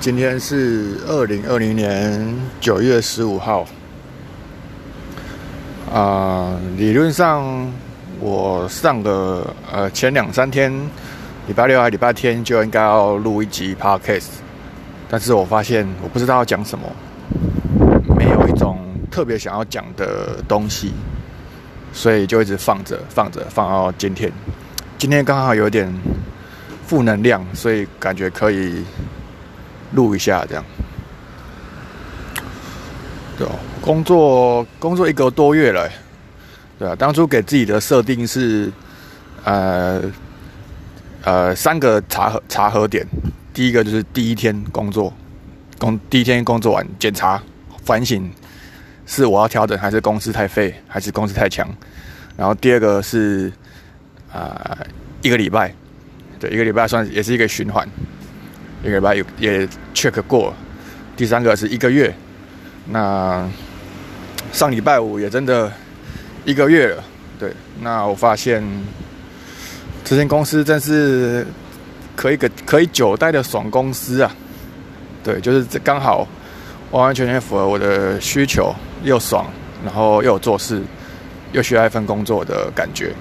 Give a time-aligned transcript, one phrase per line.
[0.00, 3.66] 今天是二零二零年九月十五号。
[5.92, 7.70] 啊，理论上
[8.18, 10.72] 我上个呃前两三天，
[11.46, 14.28] 礼拜六还礼拜天就应该要录一集 podcast，
[15.06, 16.88] 但是我发现我不知道要讲什么，
[18.16, 18.78] 没有一种
[19.10, 20.94] 特别想要讲的东西，
[21.92, 24.32] 所以就一直放着放着放到今天。
[24.96, 25.92] 今天刚好有点
[26.86, 28.82] 负能量，所以感觉可以。
[29.92, 30.64] 录一下，这样，
[33.36, 35.90] 对哦，工作工作一个多月了，
[36.78, 38.70] 对啊，当初给自己的设定是，
[39.44, 40.00] 呃
[41.22, 43.06] 呃，三个查核查核点，
[43.52, 45.12] 第一个就是第一天工作，
[45.78, 47.42] 工第一天工作完检查
[47.84, 48.30] 反省，
[49.06, 51.68] 是我要调整，还是公司太废，还是公司太强？
[52.36, 53.52] 然后第二个是
[54.32, 54.78] 啊，
[55.20, 55.74] 一个礼拜，
[56.38, 57.86] 对，一个礼拜算也是一个循环。
[58.82, 60.54] 一个礼拜有也 check 过，
[61.16, 62.14] 第三个是一个月，
[62.86, 63.46] 那
[64.52, 65.70] 上礼拜五也真的
[66.46, 67.04] 一个月了，
[67.38, 68.64] 对，那我发现
[70.02, 71.46] 这间公司真是
[72.16, 74.34] 可以个可以久待的爽公司啊，
[75.22, 76.26] 对，就是这刚好
[76.90, 79.44] 完完全全符合我的需求，又爽，
[79.84, 80.82] 然后又有做事，
[81.52, 83.12] 又需要一份工作的感觉，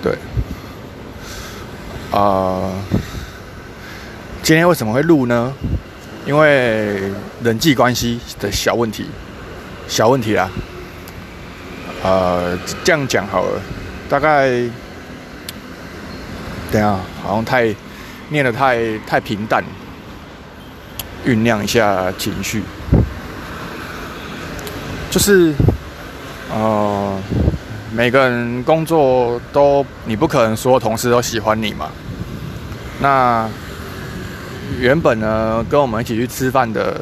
[0.00, 0.16] 对，
[2.12, 2.70] 啊。
[4.46, 5.52] 今天为什么会录呢？
[6.24, 9.04] 因为人际关系的小问题，
[9.88, 10.48] 小问题啦。
[12.04, 13.60] 呃，这样讲好了，
[14.08, 14.50] 大概
[16.70, 17.74] 等下好像太
[18.28, 19.64] 念的太太平淡，
[21.26, 22.62] 酝酿一下情绪。
[25.10, 25.52] 就是
[26.54, 27.18] 呃，
[27.92, 31.90] 每个人工作都你不可能所有同事都喜欢你嘛，
[33.00, 33.50] 那。
[34.80, 37.00] 原本呢，跟我们一起去吃饭的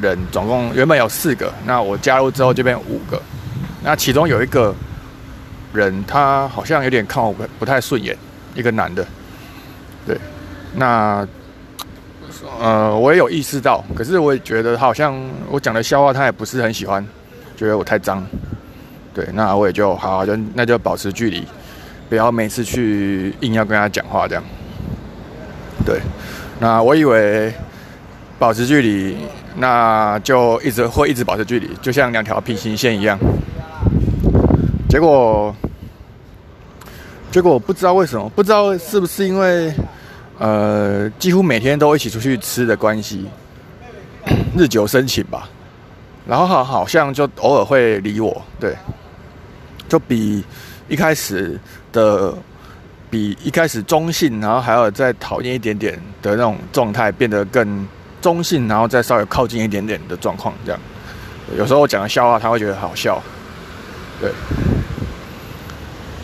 [0.00, 3.20] 人总共原本有四个，那我加入之后就变五个。
[3.82, 4.74] 那其中有一个
[5.72, 8.16] 人，他好像有点看我不太顺眼，
[8.54, 9.06] 一个男的。
[10.06, 10.16] 对，
[10.74, 11.26] 那
[12.60, 15.18] 呃，我也有意识到，可是我也觉得他好像
[15.50, 17.04] 我讲的笑话他也不是很喜欢，
[17.56, 18.24] 觉得我太脏。
[19.12, 21.44] 对，那我也就好好，就那就保持距离，
[22.08, 24.44] 不要每次去硬要跟他讲话这样。
[25.84, 26.00] 对。
[26.62, 27.50] 那我以为
[28.38, 29.16] 保持距离，
[29.56, 33.18] 那就一直会一直保持距离，就像两条平行线一样。
[34.86, 35.56] 结果，
[37.30, 39.72] 结果不知道为什么，不知道是不是因为
[40.38, 43.26] 呃，几乎每天都一起出去吃的关系，
[44.54, 45.48] 日久生情吧。
[46.26, 48.76] 然后好好像就偶尔会理我，对，
[49.88, 50.44] 就比
[50.88, 51.58] 一开始
[51.90, 52.34] 的。
[53.10, 57.86] 比一开始中性，然后还要再讨厌一点点的那种状态，变得更
[58.22, 60.80] 中性，然后再稍微靠近一点点的状况，这样。
[61.58, 63.20] 有时候我讲的笑话，他会觉得好笑，
[64.20, 64.30] 对，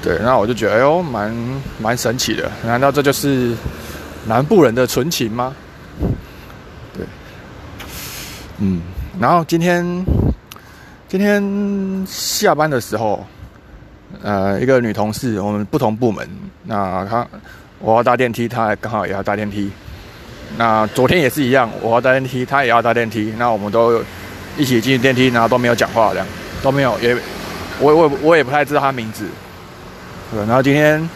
[0.00, 1.34] 对，那我就觉得，哎呦，蛮
[1.80, 2.48] 蛮神奇的。
[2.64, 3.52] 难道这就是
[4.24, 5.54] 南部人的纯情吗？
[6.94, 7.04] 对，
[8.58, 8.80] 嗯，
[9.18, 9.84] 然后今天
[11.08, 13.26] 今天下班的时候。
[14.22, 16.26] 呃，一个女同事，我们不同部门。
[16.66, 17.26] 那他
[17.78, 19.70] 我要搭电梯，他刚好也要搭电梯。
[20.56, 23.34] 那昨天也是一样，我要搭电梯，他也要搭电梯。
[23.38, 24.02] 那我们都
[24.56, 26.26] 一起进电梯，然后都没有讲话，这样
[26.62, 26.98] 都没有。
[27.00, 27.16] 也
[27.80, 29.26] 我我我也不太知道他名字。
[30.32, 31.08] 对，然后今天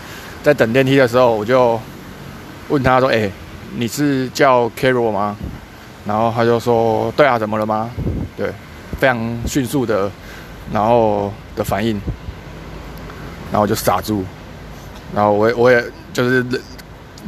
[0.43, 1.81] 在等电梯的时候，我就
[2.69, 3.31] 问他说：“哎，
[3.77, 5.37] 你是叫 Carol 吗？”
[6.07, 7.91] 然后他就说：“对啊，怎么了吗？”
[8.37, 8.51] 对，
[8.99, 10.11] 非常迅速的，
[10.73, 12.01] 然后的反应。
[13.51, 14.25] 然后我就傻住，
[15.15, 16.61] 然后我我也就是忍，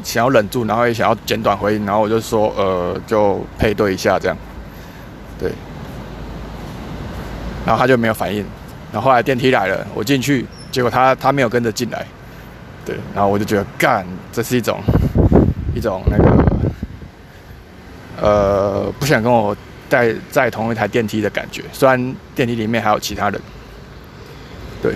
[0.04, 4.36] 想要忍住，然后也想要简短回应，然后我就说呃，就配对一下这样，
[5.38, 5.50] 对，
[7.66, 8.44] 然后他就没有反应，
[8.92, 12.06] 然后后来电梯来了，我进去，结果他他没有跟着进来，
[12.84, 14.80] 对，然后我就觉得干，这是一种
[15.74, 16.62] 一种那个
[18.20, 19.56] 呃不想跟我
[19.88, 23.40] 在在同一台电梯的感觉，虽然电梯里面还有其他人，
[24.80, 24.94] 对。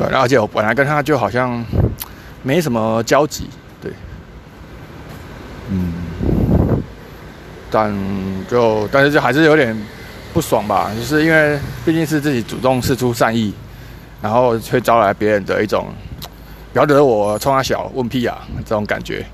[0.00, 1.62] 对，而且我本来跟他就好像
[2.42, 3.50] 没什么交集，
[3.82, 3.92] 对，
[5.68, 5.92] 嗯，
[7.70, 7.94] 但
[8.48, 9.76] 就但是就还是有点
[10.32, 13.52] 不爽吧，就是因为毕竟是自己主动示出善意，
[14.22, 15.88] 然后却招来别人的一种
[16.72, 19.26] 不要惹我冲他小问屁啊这种感觉，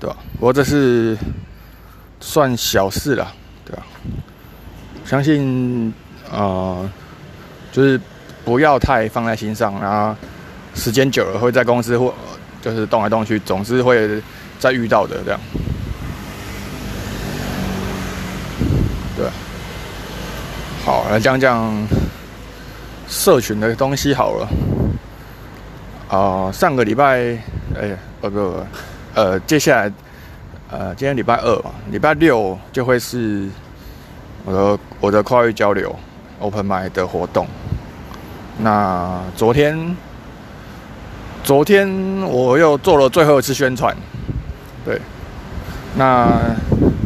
[0.00, 0.16] 对吧？
[0.34, 1.16] 不过这是
[2.18, 3.32] 算小事了，
[3.64, 3.86] 对吧？
[5.04, 5.94] 相信
[6.28, 6.90] 啊。
[7.72, 8.00] 就是
[8.44, 10.14] 不要太放在心上，然后
[10.74, 12.14] 时间久了会在公司或
[12.60, 14.22] 就是动来动去，总是会
[14.60, 15.40] 再遇到的这样。
[19.16, 19.26] 对，
[20.84, 21.88] 好，来讲讲
[23.08, 24.48] 社群的东西好了。
[26.08, 27.38] 啊，上个礼拜，
[27.74, 28.66] 哎，不不不，
[29.14, 29.92] 呃，接下来，
[30.70, 33.48] 呃，今天礼拜二嘛，礼拜六就会是
[34.44, 35.94] 我的我的跨域交流
[36.42, 37.46] Open m i 的活动。
[38.58, 39.96] 那昨天，
[41.42, 41.88] 昨天
[42.20, 43.96] 我又做了最后一次宣传，
[44.84, 45.00] 对，
[45.96, 46.28] 那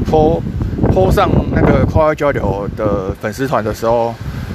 [0.04, 0.42] 泼
[0.90, 4.12] 泼上那个跨域交流的粉丝团的时候，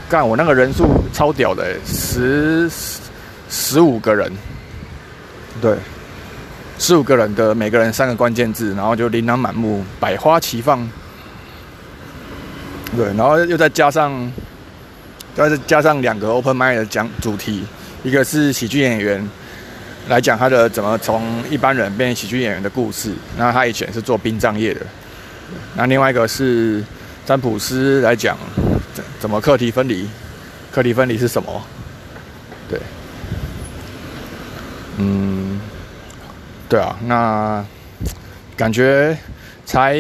[0.10, 2.70] 干我那个人数超屌的，十
[3.50, 4.30] 十五个人，
[5.62, 5.78] 对，
[6.78, 10.88] 十五个人的每个人三个关键字，然后就琳琅满目，百花齐放，
[12.98, 14.30] 对，然后又再加上。
[15.34, 17.64] 再是加上两个 open mind 的讲主题，
[18.04, 19.26] 一个是喜剧演员
[20.10, 23.14] 来讲他的怎么从一般人变喜剧演员的故事。
[23.38, 24.82] 那他以前是做殡葬业的。
[25.74, 26.84] 那另外一个是
[27.26, 28.38] 占卜师来讲
[28.94, 30.06] 怎怎么课题分离，
[30.70, 31.62] 课题分离是什么？
[32.70, 32.80] 对，
[34.98, 35.62] 嗯，
[36.68, 37.66] 对啊，那
[38.58, 39.18] 感觉
[39.66, 39.98] 才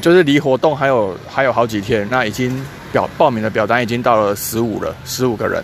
[0.00, 2.64] 就是离活动还有还有好几天，那已经。
[2.90, 5.62] 表报名的表单已经到了十五了，十五个人，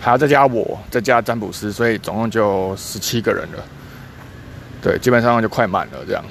[0.00, 3.64] 还要再加我，再加占卜师，所以总共就十七个人了。
[4.82, 6.22] 对，基本上就快满了这样。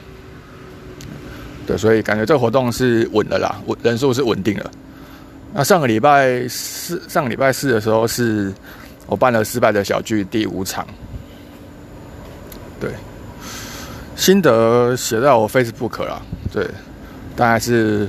[1.66, 4.72] 对，所以感觉这个活动是稳的啦，稳人数是稳定了。
[5.54, 8.54] 那上个礼拜四，上个礼拜四的时候是
[9.08, 10.86] 我办了失败的小剧第五场。
[12.80, 12.92] 对，
[14.16, 16.22] 心得写在我 Facebook 了。
[16.54, 16.68] 对，
[17.36, 18.08] 大概是。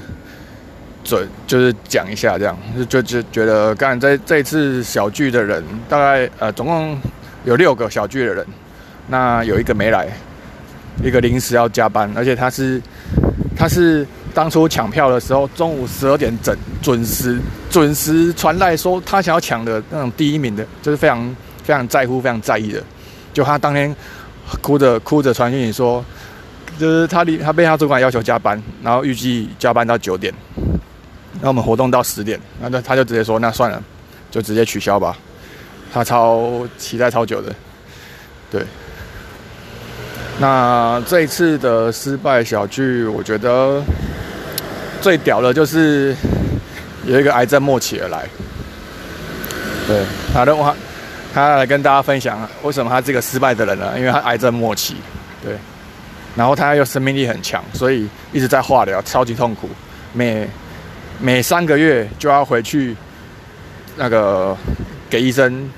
[1.04, 2.56] 准就是讲一下这样，
[2.88, 6.98] 就就觉得，刚才这这次小聚的人，大概呃总共
[7.44, 8.46] 有六个小聚的人，
[9.08, 10.08] 那有一个没来，
[11.02, 12.80] 一个临时要加班，而且他是
[13.56, 17.38] 他是当初抢票的时候，中午十二点整准时
[17.68, 22.82] 准时传来说他想要抢的那种第一名的，就是非常非常在乎、非常在意的，
[23.32, 23.94] 就他当天
[24.60, 26.04] 哭着哭着传讯息说，
[26.78, 30.32] 就是他离他被他主管要求加班，然后预计加班到九点。
[31.40, 33.82] 那我们活动到十点，那那他就直接说那算了，
[34.30, 35.16] 就直接取消吧。
[35.92, 37.52] 他超期待超久的，
[38.50, 38.64] 对。
[40.38, 43.82] 那这一次的失败小聚，我觉得
[45.00, 46.14] 最屌的就是
[47.06, 48.26] 有一个癌症末期而来。
[49.86, 50.74] 对，他的话，
[51.34, 53.92] 他来跟大家分享为什么他这个失败的人呢？
[53.98, 54.96] 因为他癌症末期，
[55.42, 55.56] 对。
[56.34, 59.68] 然后他又生命力很强，所以一直在化疗，超级痛苦，
[60.12, 60.48] 每。
[61.20, 62.96] 每三个月就要回去，
[63.96, 64.56] 那个
[65.08, 65.70] 给医生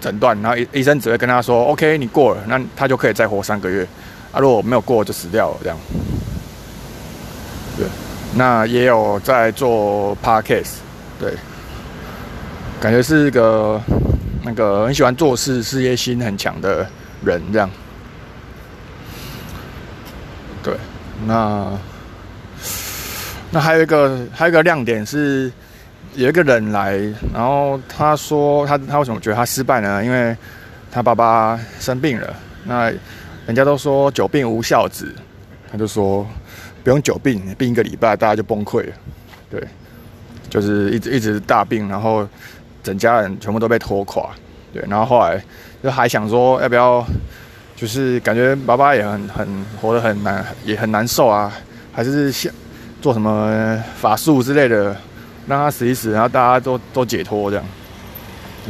[0.00, 3.86] 诊断，然后医医生只会跟他说：“OK，你过了，那他就可以再活三个月。
[4.30, 5.78] 啊，如果没有过，就死掉了。”这样。
[7.76, 7.86] 对，
[8.36, 10.74] 那也有在做 Parkcase，
[11.18, 11.34] 对，
[12.80, 13.80] 感觉是一个
[14.44, 16.88] 那个很喜欢做事、事业心很强的
[17.24, 17.68] 人，这样。
[20.62, 20.74] 对，
[21.26, 21.72] 那。
[23.54, 25.52] 那还有一个，还有一个亮点是，
[26.14, 26.96] 有一个人来，
[27.34, 30.02] 然后他说他他为什么觉得他失败呢？
[30.02, 30.34] 因为
[30.90, 32.34] 他爸爸生病了。
[32.64, 32.90] 那
[33.46, 35.14] 人家都说久病无孝子，
[35.70, 36.26] 他就说
[36.82, 38.92] 不用久病，病一个礼拜大家就崩溃了。
[39.50, 39.62] 对，
[40.48, 42.26] 就是一直一直大病，然后
[42.82, 44.30] 整家人全部都被拖垮。
[44.72, 45.38] 对，然后后来
[45.82, 47.04] 就还想说要不要，
[47.76, 51.52] 就是感觉爸爸也很很活得很难，也很难受啊，
[51.92, 52.50] 还是想。
[53.02, 54.96] 做什么法术之类的，
[55.48, 57.64] 让他死一死，然后大家都都解脱这样。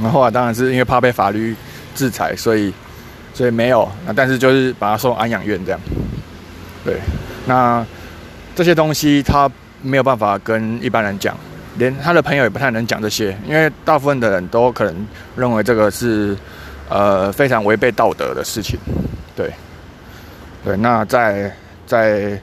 [0.01, 1.55] 然后后来当然是因为怕被法律
[1.95, 2.73] 制裁，所以
[3.35, 3.87] 所以没有。
[4.07, 5.79] 那但是就是把他送安养院这样。
[6.83, 6.97] 对，
[7.45, 7.85] 那
[8.57, 9.51] 这些东西他
[9.83, 11.37] 没有办法跟一般人讲，
[11.77, 16.35] 连他的朋友也不太能讲这些，因为大部分的人都可能认为这个是
[16.89, 18.81] 呃非常违背道德的事情。
[19.37, 19.53] 对，
[20.65, 21.55] 对，那在
[21.87, 22.41] 在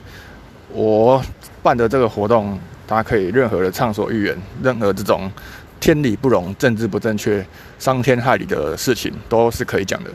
[0.71, 1.19] 我。
[1.61, 5.31] 办的这个活动，大家可以任何的畅所欲言，任何这种
[5.79, 7.45] 天理不容、政治不正确、
[7.77, 10.09] 伤天害理的事情，都是可以讲的。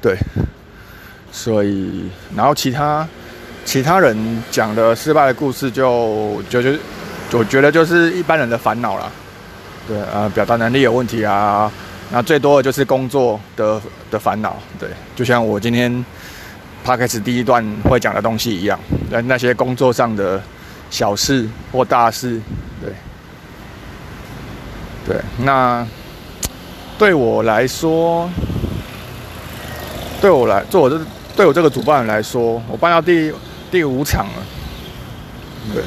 [0.00, 0.16] 对，
[1.30, 3.06] 所以然后其他
[3.64, 6.70] 其他人讲的失败的故事，就就就
[7.32, 9.12] 我觉得就是一般人的烦恼了。
[9.86, 11.70] 对啊，表达能力有问题啊，
[12.10, 14.56] 那最多的就是工作的的烦恼。
[14.78, 16.04] 对，就像我今天。
[16.90, 18.76] 大概是第一段会讲的东西一样，
[19.10, 20.42] 那那些工作上的
[20.90, 22.40] 小事或大事，
[22.80, 22.92] 对，
[25.06, 25.86] 对，那
[26.98, 28.28] 对我来说，
[30.20, 31.00] 对我来，做我这
[31.36, 33.32] 对我这个主办人来说，我办到第
[33.70, 34.42] 第五场了。
[35.72, 35.84] 对，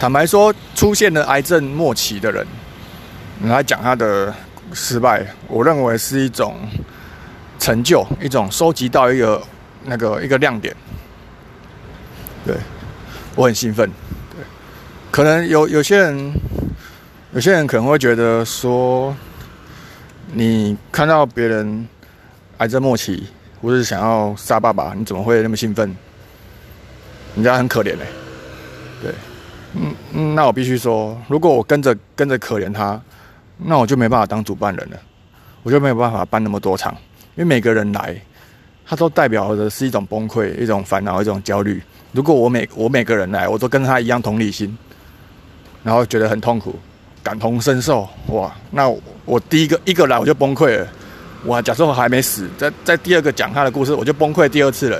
[0.00, 2.44] 坦白说，出现了癌症末期的人
[3.44, 4.34] 来讲他的
[4.72, 6.56] 失败，我认为是一种
[7.60, 9.40] 成就，一种收集到一个
[9.84, 10.74] 那个一个亮点。
[12.44, 12.56] 对，
[13.34, 13.90] 我很兴奋。
[14.30, 14.44] 对，
[15.10, 16.32] 可能有有些人，
[17.32, 19.14] 有些人可能会觉得说，
[20.32, 21.86] 你看到别人
[22.58, 23.26] 癌症末期，
[23.60, 25.94] 或是想要杀爸爸，你怎么会那么兴奋？
[27.34, 28.06] 人家很可怜嘞。
[29.02, 29.12] 对，
[29.74, 33.00] 嗯嗯，那我必须说，如果我跟着跟着可怜他，
[33.56, 34.96] 那我就没办法当主办人了，
[35.62, 36.92] 我就没有办法办那么多场，
[37.34, 38.20] 因为每个人来，
[38.90, 41.80] 它都代表的是一种崩溃、一种烦恼、一种焦虑。
[42.10, 44.76] 如果我每我每个人来，我都跟他一样同理心，
[45.84, 46.74] 然后觉得很痛苦，
[47.22, 48.92] 感同身受，哇，那
[49.24, 50.88] 我第一个一个来我就崩溃了，
[51.44, 54.98] 哇，假设我还没死，在在第二个讲他的故事，我就崩溃第二次了，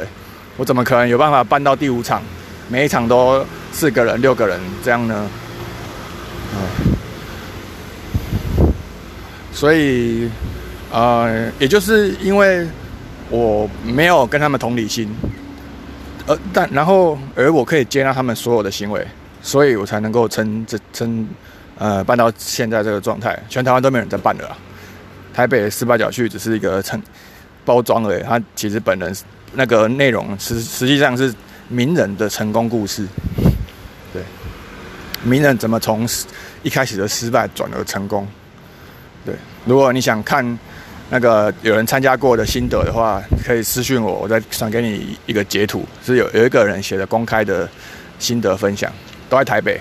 [0.56, 2.22] 我怎么可能有办法办到第五场，
[2.68, 5.28] 每一场都四个人、六个人这样呢？
[6.54, 6.62] 嗯，
[9.52, 10.30] 所以，
[10.92, 12.64] 呃，也就是因为
[13.30, 15.08] 我没有跟他们同理心。
[16.26, 19.04] 呃，但然后而我可以接纳他们所有的行为，
[19.42, 21.26] 所以我才能够撑这撑，
[21.78, 23.36] 呃，办到现在这个状态。
[23.48, 24.56] 全台湾都没有人在办了，
[25.32, 27.00] 台北四八角去只是一个成
[27.64, 28.22] 包装而已。
[28.22, 29.16] 它其实本人
[29.54, 31.34] 那个内容实实际上是
[31.68, 33.06] 名人的成功故事。
[34.12, 34.22] 对，
[35.24, 36.06] 名人怎么从
[36.62, 38.28] 一开始的失败转而成功？
[39.24, 39.34] 对，
[39.64, 40.58] 如果你想看。
[41.12, 47.68] 那个有人参加过的心得的话，可以私信我，我再传给你一个截图，是有有一个人写的公开的
[48.20, 48.90] 心得分享，
[49.28, 49.80] 都在台北。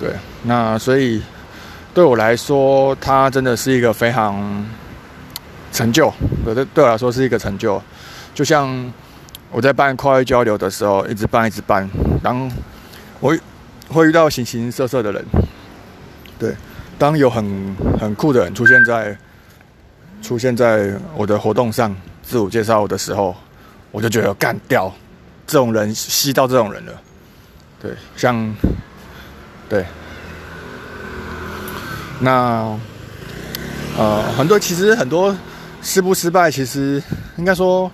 [0.00, 0.10] 对，
[0.42, 1.22] 那所以
[1.94, 4.66] 对我来说，他真的是一个非常
[5.72, 6.12] 成就，
[6.44, 7.80] 对对对我来说是一个成就。
[8.34, 8.92] 就像
[9.52, 11.88] 我在办跨越交流的时候，一直办一直办，
[12.20, 12.50] 当
[13.20, 13.34] 我
[13.88, 15.24] 会遇到形形色色的人，
[16.36, 16.52] 对。
[16.98, 19.16] 当有很很酷的人出现在
[20.22, 23.36] 出现在我的活动上自我介绍的时候，
[23.90, 24.90] 我就觉得干掉
[25.46, 26.92] 这种人吸到这种人了。
[27.80, 28.54] 对，像
[29.68, 29.84] 对，
[32.18, 32.78] 那
[33.98, 35.36] 呃很多其实很多
[35.82, 37.02] 失不失败，其实
[37.36, 37.90] 应该说，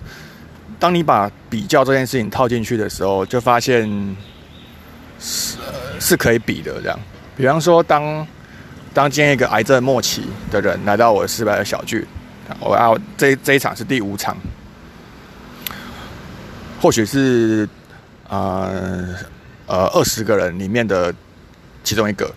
[0.79, 4.15] 当你把比较这件事情套进去的时候，就发现
[5.19, 5.57] 是
[5.99, 6.81] 是可以比的。
[6.81, 6.97] 这样，
[7.35, 7.83] 比方说。
[7.83, 8.25] 当
[8.93, 12.07] 当今天一个癌症末期的人来到我失败的小聚，
[12.59, 14.37] 我要这这一场是第五场，
[16.79, 17.67] 或许是
[18.29, 19.15] 呃
[19.65, 21.13] 呃二十个人里面的
[21.83, 22.31] 其中一个。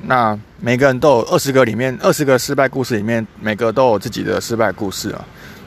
[0.00, 5.22] 那每个人都有二十个里面二十个失败故事里面，每个都有自己的失败故事啊。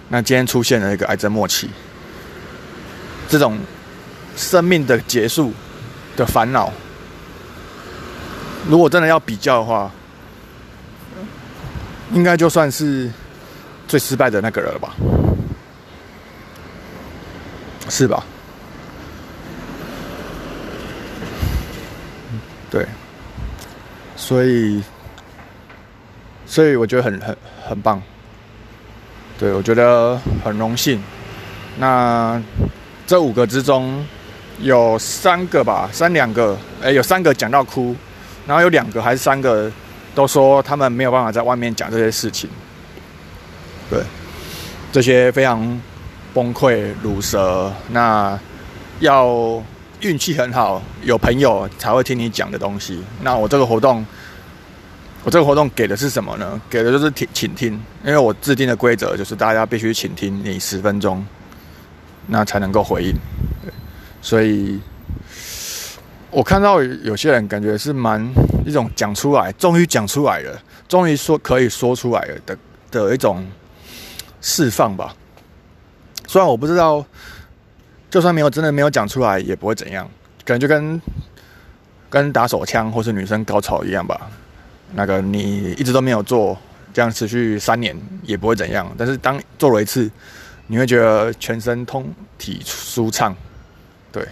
[0.10, 1.70] 那今天出现了一个癌症末期，
[3.30, 3.60] 这种
[4.36, 5.54] 生命的结束
[6.16, 6.74] 的烦恼。
[8.68, 9.92] 如果真的要比较的话，
[12.14, 13.10] 应该就算是
[13.88, 14.94] 最失败的那个人了吧？
[17.90, 18.24] 是吧？
[22.70, 22.86] 对，
[24.16, 24.82] 所以，
[26.46, 27.38] 所以我觉得很很
[27.68, 28.02] 很棒。
[29.38, 31.02] 对我觉得很荣幸。
[31.78, 32.42] 那
[33.08, 34.06] 这五个之中，
[34.60, 37.94] 有三个吧，三两个，哎，有三个讲到哭。
[38.48, 39.72] 然后有两个还是三个，
[40.16, 42.50] 都说他们没有办法在外面讲这些事情。
[43.90, 44.02] 对，
[44.92, 45.82] 这些非常
[46.34, 48.38] 崩溃、乳蛇，那
[49.00, 49.64] 要
[50.02, 53.04] 运气很好，有朋友才会听你讲的东西。
[53.22, 54.06] 那我这个活动，
[55.24, 56.60] 我这个活动给的是什么呢？
[56.70, 57.74] 给的就是听，倾听。
[58.04, 61.26] 因为我制定的规则就是大家必须请听你十分钟，
[62.28, 63.14] 那才能够回应。
[64.22, 64.80] 所以。
[66.32, 68.26] 我看到有些人感觉是蛮
[68.66, 72.58] 一种讲出来，终于讲出来了，终于说可以说出来了的
[72.90, 73.46] 的一种
[74.40, 75.14] 释放吧。
[76.26, 77.06] 虽然我不知道，
[78.10, 80.10] 就算没有真的没有讲出来也不会怎样，
[80.46, 81.02] 可能就跟
[82.10, 84.32] 跟打手枪或是女生高潮一样吧。
[84.94, 86.58] 那个你一直都没有做，
[86.94, 88.90] 这样持续三年也不会怎样。
[88.98, 90.10] 但是当做了一次，
[90.68, 93.36] 你会觉得全身通体舒畅，
[94.14, 94.26] 对。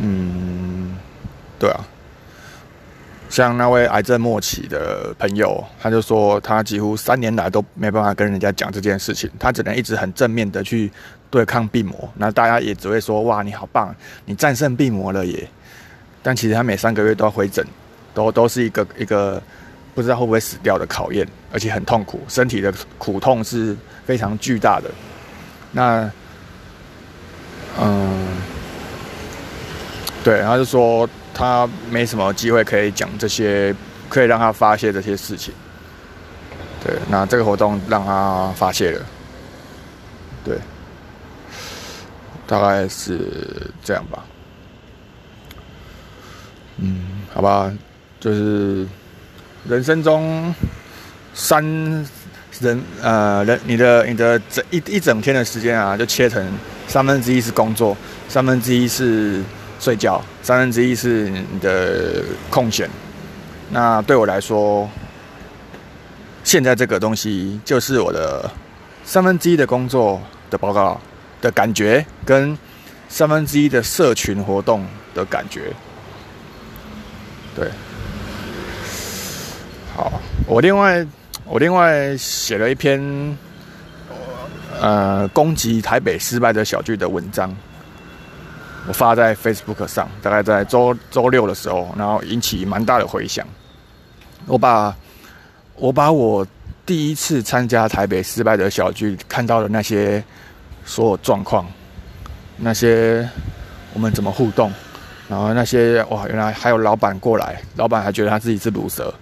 [0.00, 0.96] 嗯，
[1.58, 1.84] 对啊，
[3.28, 10.90] 像那位癌症末期的朋友，他就说他几乎三年来都没办法跟人家讲这件事情，他只能一直很正面的去
[11.30, 12.08] 对抗病魔。
[12.16, 15.48] 那大家也只会说哇，你好棒，你战胜病魔了耶。
[16.22, 17.66] 但其实他每三个月都要回诊，
[18.14, 19.42] 都都是一个一个
[19.94, 24.90] 不知道会不会死掉的考验，而且很痛苦，身体的苦痛是非常巨大的。
[25.70, 26.10] 那，
[27.80, 28.26] 嗯，
[30.24, 33.74] 对，然后就说他没什么机会可以讲这些，
[34.08, 35.54] 可以让他发泄这些事情。
[36.84, 39.06] 对，那这个活动让他发泄了。
[40.44, 40.58] 对，
[42.46, 43.20] 大概是
[43.82, 44.24] 这样吧。
[46.76, 47.72] 嗯，好吧，
[48.20, 48.86] 就是
[49.68, 50.54] 人生中
[51.34, 51.62] 三
[52.60, 56.46] 人呃人你的你的整一一整天的时间啊，就切成
[56.86, 57.96] 三分之一是工作，
[58.28, 59.42] 三分之一是
[59.78, 62.88] 睡觉，三分之一是你的空闲。
[63.70, 64.88] 那对我来说，
[66.42, 68.50] 现在这个东西就是我的
[69.04, 70.20] 三分之一的工作
[70.50, 71.00] 的报告
[71.40, 72.56] 的感觉，跟
[73.08, 75.72] 三分之一的社群活动的感觉。
[77.54, 77.68] 对，
[79.94, 80.12] 好，
[80.46, 81.06] 我另外
[81.44, 83.36] 我另外写了一篇，
[84.80, 87.54] 呃，攻击台北失败的小剧的文章，
[88.88, 93.46] 我发在 Facebook 上，大概在周周六的时候，然后引起蛮大的回响。
[94.46, 94.96] 我把
[95.74, 96.46] 我把我
[96.86, 100.24] 第一次参加台北失败的小剧看到的那些
[100.86, 101.66] 所有状况，
[102.56, 103.28] 那些
[103.92, 104.72] 我们怎么互动。
[105.28, 109.12] 然后那些哇，原来还有老板过来，老板还觉得他自己是毒蛇。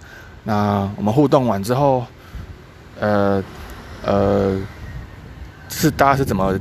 [0.45, 2.05] 那我们互动完之后，
[3.01, 3.43] 呃
[4.05, 4.57] 呃，
[5.67, 6.57] 是大家是怎么，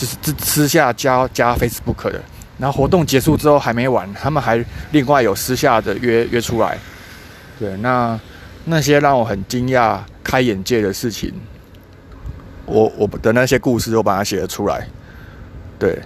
[0.00, 2.22] 就是私私下加加 Facebook 的。
[2.58, 6.78] 然后活动结束之后还没完，他们还另外有私下的约约出来。
[7.58, 8.18] 对，那
[8.64, 11.32] 那些让我很惊讶、开眼界的事情，
[12.66, 14.86] 我我的那些故事都把它写了出来。
[15.78, 15.98] 对。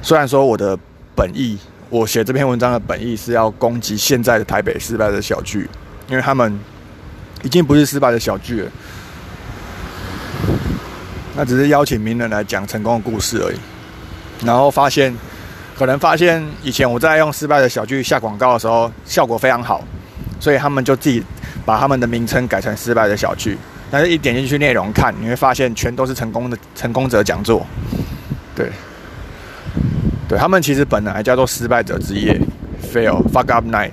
[0.00, 0.76] 虽然说我的
[1.14, 5.68] 本意，我写这篇文章的本意是要攻击现在的台北失败的小剧，
[6.08, 6.58] 因为他们
[7.42, 8.70] 已经不是失败的小剧了，
[11.34, 13.56] 那只是邀请名人来讲成功的故事而已。
[14.44, 15.14] 然后发现，
[15.76, 19.82] 可能发现以前我在用失败的小剧下广告的时候，效果非常好，
[20.40, 21.22] 所以他们就自己
[21.64, 23.56] 把他们的名称改成失败的小剧。
[23.90, 27.66] 但是一点进去内容看，你会发现全都是成功的成功者讲座，
[28.54, 28.70] 对。
[30.28, 32.40] 对他们其实本来叫做失败者之夜
[32.90, 33.90] ，fail fuck up night。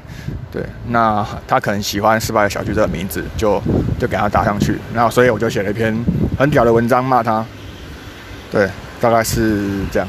[0.51, 3.61] 对，那他可能喜欢失败的小区这个名字，就
[3.99, 4.77] 就给他打上去。
[4.93, 5.95] 然后所以我就写了一篇
[6.37, 7.45] 很屌的文章骂他。
[8.51, 8.67] 对，
[8.99, 10.07] 大概是这样。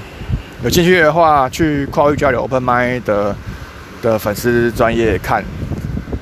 [0.62, 3.37] 有兴趣的话，去跨域交流 Open My 的
[4.00, 5.44] 的粉丝专业看。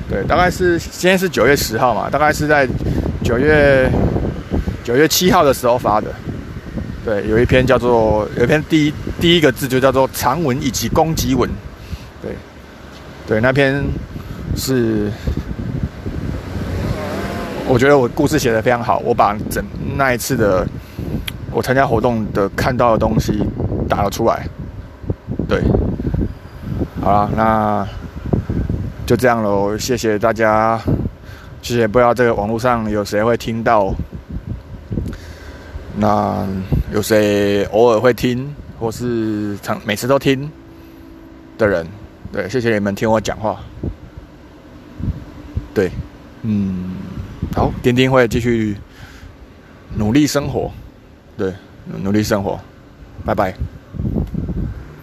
[0.09, 2.67] 对，大概是今天是九月十号嘛，大概是在
[3.23, 3.89] 九月
[4.83, 6.07] 九月七号的时候发的。
[7.05, 11.49] 对，有一篇叫做有一篇第一第一个字就叫做长文以及攻击文，
[12.21, 12.31] 对，
[13.25, 13.81] 对，那篇
[14.55, 15.11] 是
[17.67, 19.63] 我觉得我故事写的非常好，我把整
[19.95, 20.67] 那一次的
[21.51, 23.43] 我参加活动的看到的东西
[23.87, 24.47] 打了出来，
[25.47, 25.61] 对，
[27.01, 27.87] 好了，那
[29.05, 30.79] 就这样喽，谢谢大家，
[31.61, 33.93] 谢谢，不知道这个网络上有谁会听到。
[36.01, 36.47] 那
[36.93, 40.49] 有谁偶尔会听，或是常每次都听
[41.57, 41.85] 的人，
[42.31, 43.59] 对，谢谢你们听我讲话。
[45.79, 45.89] 对，
[46.41, 46.91] 嗯，
[47.55, 48.75] 好，丁丁会继续
[49.95, 50.69] 努力生活，
[51.37, 51.53] 对，
[52.03, 52.59] 努力生活，
[53.25, 53.55] 拜拜。